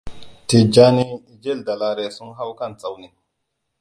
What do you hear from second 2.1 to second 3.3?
sun hau kan tsauni.